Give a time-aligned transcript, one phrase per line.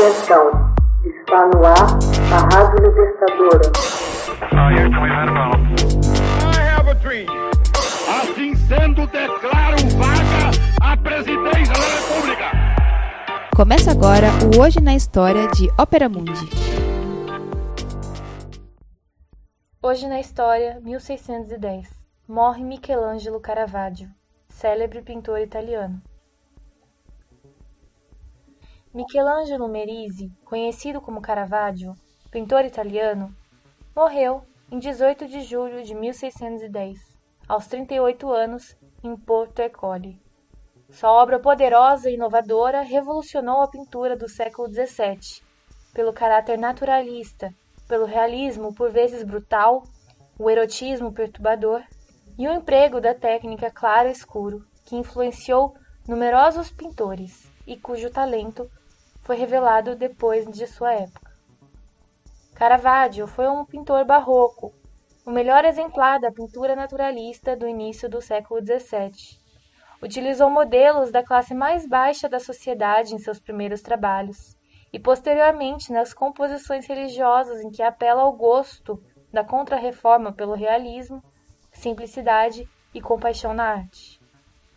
[0.00, 0.50] Atenção,
[1.04, 1.98] está no ar
[2.32, 3.70] a Rádio Libertadora.
[8.08, 10.50] Assim sendo, declaro vaga
[10.80, 12.44] a presidência da República.
[13.54, 16.48] Começa agora o Hoje na História de Ópera Mundi.
[19.82, 21.90] Hoje na História, 1610.
[22.26, 24.08] Morre Michelangelo Caravaggio,
[24.48, 26.00] célebre pintor italiano.
[28.92, 31.94] Michelangelo Merisi, conhecido como Caravaggio,
[32.28, 33.32] pintor italiano,
[33.94, 36.98] morreu em 18 de julho de 1610,
[37.46, 40.20] aos 38 anos, em Porto Ercole.
[40.90, 45.40] Sua obra poderosa e inovadora revolucionou a pintura do século XVII,
[45.94, 47.54] pelo caráter naturalista,
[47.86, 49.84] pelo realismo por vezes brutal,
[50.36, 51.80] o erotismo perturbador
[52.36, 55.76] e o emprego da técnica claro-escuro, que influenciou
[56.08, 58.68] numerosos pintores e cujo talento
[59.22, 61.30] foi revelado depois de sua época.
[62.54, 64.72] Caravaggio foi um pintor barroco,
[65.24, 69.38] o melhor exemplar da pintura naturalista do início do século XVII.
[70.02, 74.56] Utilizou modelos da classe mais baixa da sociedade em seus primeiros trabalhos
[74.92, 81.22] e posteriormente nas composições religiosas em que apela ao gosto da contrarreforma pelo realismo,
[81.72, 84.19] simplicidade e compaixão na arte.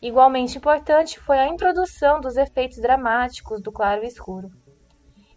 [0.00, 4.50] Igualmente importante foi a introdução dos efeitos dramáticos do claro e escuro.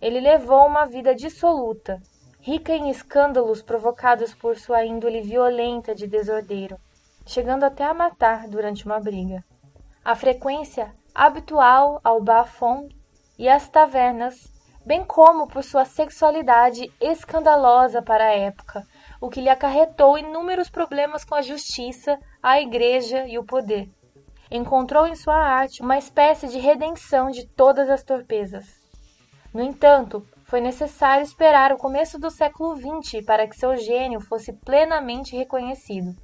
[0.00, 2.02] Ele levou uma vida dissoluta,
[2.40, 6.76] rica em escândalos provocados por sua índole violenta de desordeiro,
[7.24, 9.44] chegando até a matar durante uma briga.
[10.04, 12.88] A frequência habitual ao bas-fond
[13.38, 14.52] e às tavernas,
[14.84, 18.84] bem como por sua sexualidade escandalosa para a época,
[19.20, 23.88] o que lhe acarretou inúmeros problemas com a justiça, a igreja e o poder
[24.50, 28.66] encontrou em sua arte uma espécie de redenção de todas as torpezas.
[29.52, 34.52] No entanto, foi necessário esperar o começo do século XX para que seu gênio fosse
[34.52, 36.14] plenamente reconhecido,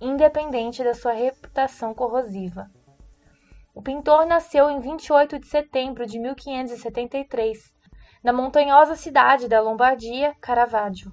[0.00, 2.70] independente da sua reputação corrosiva.
[3.74, 7.58] O pintor nasceu em 28 de setembro de 1573,
[8.24, 11.12] na montanhosa cidade da Lombardia, Caravaggio.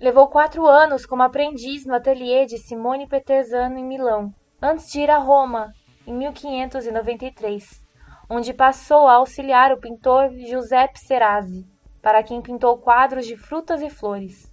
[0.00, 5.10] Levou quatro anos como aprendiz no ateliê de Simone Peterzano em Milão, antes de ir
[5.10, 5.72] a Roma,
[6.06, 7.80] em 1593,
[8.28, 11.64] onde passou a auxiliar o pintor Giuseppe Serasi,
[12.02, 14.52] para quem pintou quadros de frutas e flores.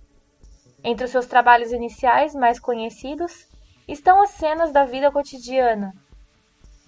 [0.83, 3.47] Entre os seus trabalhos iniciais mais conhecidos
[3.87, 5.91] estão as cenas da vida cotidiana.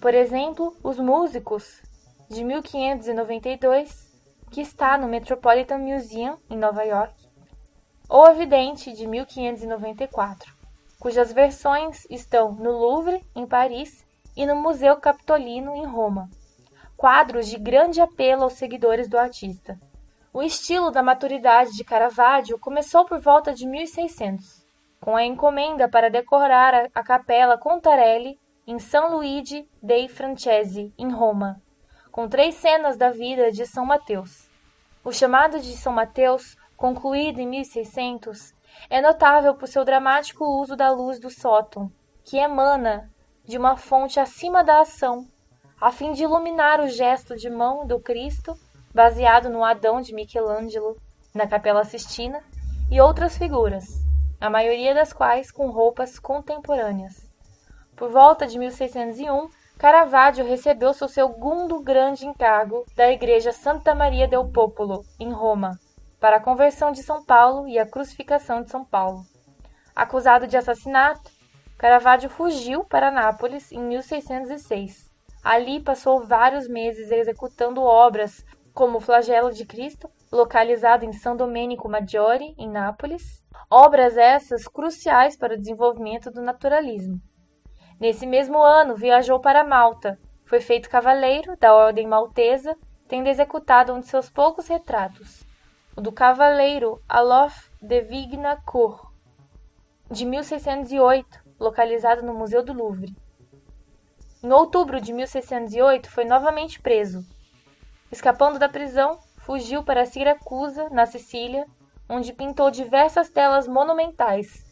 [0.00, 1.82] Por exemplo, Os Músicos,
[2.30, 4.06] de 1592,
[4.50, 7.14] que está no Metropolitan Museum, em Nova York,
[8.08, 10.57] ou A Vidente, de 1594
[11.00, 14.04] cujas versões estão no Louvre, em Paris,
[14.36, 16.28] e no Museu Capitolino, em Roma.
[16.96, 19.78] Quadros de grande apelo aos seguidores do artista.
[20.32, 24.66] O estilo da maturidade de Caravaggio começou por volta de 1600,
[25.00, 31.62] com a encomenda para decorar a Capela Contarelli em São Luigi dei Francesi, em Roma,
[32.12, 34.48] com três cenas da vida de São Mateus.
[35.04, 38.52] O chamado de São Mateus, concluído em 1600,
[38.90, 41.90] é notável por seu dramático uso da luz do sótão,
[42.24, 43.10] que emana
[43.44, 45.26] de uma fonte acima da ação,
[45.80, 48.54] a fim de iluminar o gesto de mão do Cristo,
[48.94, 50.96] baseado no Adão de Michelangelo
[51.34, 52.42] na Capela Sistina,
[52.90, 53.84] e outras figuras,
[54.40, 57.28] a maioria das quais com roupas contemporâneas.
[57.94, 64.48] Por volta de 1601, Caravaggio recebeu seu segundo grande encargo da Igreja Santa Maria del
[64.48, 65.78] Popolo, em Roma,
[66.20, 69.22] para a conversão de São Paulo e a crucificação de São Paulo.
[69.94, 71.30] Acusado de assassinato,
[71.76, 75.08] Caravaggio fugiu para Nápoles em 1606.
[75.44, 81.88] Ali passou vários meses executando obras como o Flagelo de Cristo, localizado em São Domenico
[81.88, 87.20] Maggiore, em Nápoles, obras essas cruciais para o desenvolvimento do naturalismo.
[88.00, 92.76] Nesse mesmo ano, viajou para Malta, foi feito cavaleiro da Ordem Maltesa,
[93.08, 95.44] tendo executado um de seus poucos retratos,
[96.00, 99.08] do cavaleiro Alof de Vignacourt,
[100.10, 103.16] de 1608, localizado no Museu do Louvre.
[104.42, 107.26] Em outubro de 1608, foi novamente preso.
[108.12, 111.66] Escapando da prisão, fugiu para Siracusa, na Sicília,
[112.08, 114.64] onde pintou diversas telas monumentais,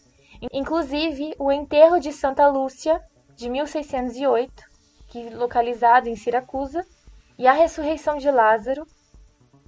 [0.53, 3.03] inclusive o enterro de Santa Lúcia,
[3.35, 4.65] de 1608,
[5.09, 6.87] que localizado em Siracusa,
[7.37, 8.87] e a ressurreição de Lázaro,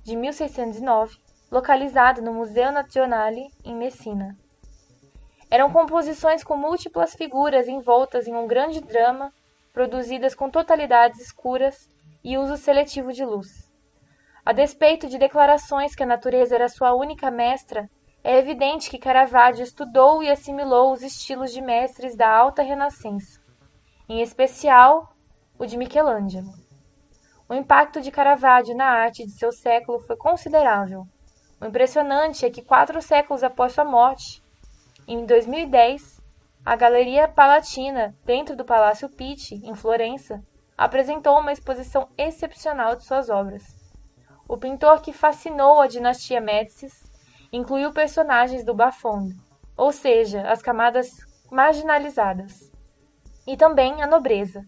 [0.02, 1.18] de 1609,
[1.50, 4.36] localizado no Museu Nazionale, em Messina.
[5.50, 9.32] Eram composições com múltiplas figuras envoltas em um grande drama,
[9.72, 11.88] produzidas com totalidades escuras
[12.22, 13.70] e uso seletivo de luz.
[14.44, 17.88] A despeito de declarações que a natureza era sua única mestra,
[18.22, 23.40] é evidente que Caravaggio estudou e assimilou os estilos de mestres da alta renascença,
[24.08, 25.14] em especial
[25.58, 26.52] o de Michelangelo.
[27.48, 31.06] O impacto de Caravaggio na arte de seu século foi considerável.
[31.60, 34.42] O impressionante é que quatro séculos após sua morte,
[35.06, 36.22] em 2010,
[36.64, 40.40] a Galeria Palatina, dentro do Palácio Pitti, em Florença,
[40.76, 43.64] apresentou uma exposição excepcional de suas obras.
[44.46, 47.10] O pintor que fascinou a dinastia Médicis
[47.52, 49.34] incluiu personagens do bas-fond,
[49.76, 51.08] ou seja, as camadas
[51.50, 52.70] marginalizadas,
[53.46, 54.64] e também a nobreza,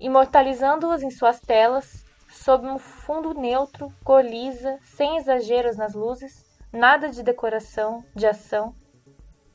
[0.00, 7.10] imortalizando-os em suas telas, sob um fundo neutro, cor lisa, sem exageros nas luzes, nada
[7.10, 8.74] de decoração, de ação,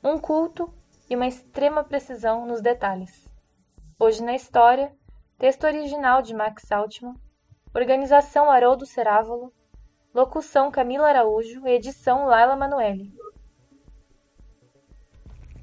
[0.04, 0.72] um culto
[1.10, 3.28] e uma extrema precisão nos detalhes.
[4.00, 4.96] Hoje na História,
[5.40, 7.16] texto original de Max Altman,
[7.74, 9.52] organização Haroldo Cerávolo,
[10.14, 13.12] locução Camila Araújo, edição Laila Manoeli.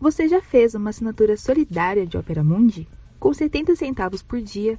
[0.01, 2.89] Você já fez uma assinatura solidária de Opera Mundi?
[3.19, 4.79] Com 70 centavos por dia,